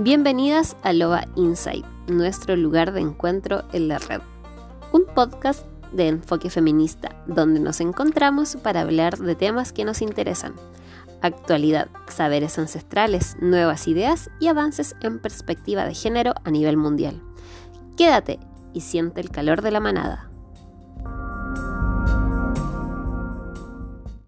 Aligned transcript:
Bienvenidas 0.00 0.76
a 0.84 0.92
Loba 0.92 1.24
Insight, 1.34 1.84
nuestro 2.06 2.54
lugar 2.54 2.92
de 2.92 3.00
encuentro 3.00 3.64
en 3.72 3.88
la 3.88 3.98
red. 3.98 4.20
Un 4.92 5.06
podcast 5.12 5.66
de 5.90 6.06
enfoque 6.06 6.50
feminista, 6.50 7.20
donde 7.26 7.58
nos 7.58 7.80
encontramos 7.80 8.54
para 8.54 8.82
hablar 8.82 9.18
de 9.18 9.34
temas 9.34 9.72
que 9.72 9.84
nos 9.84 10.00
interesan. 10.00 10.54
Actualidad, 11.20 11.88
saberes 12.06 12.60
ancestrales, 12.60 13.38
nuevas 13.40 13.88
ideas 13.88 14.30
y 14.38 14.46
avances 14.46 14.94
en 15.00 15.18
perspectiva 15.18 15.84
de 15.84 15.94
género 15.94 16.32
a 16.44 16.52
nivel 16.52 16.76
mundial. 16.76 17.20
Quédate 17.96 18.38
y 18.72 18.82
siente 18.82 19.20
el 19.20 19.30
calor 19.30 19.62
de 19.62 19.72
la 19.72 19.80
manada. 19.80 20.30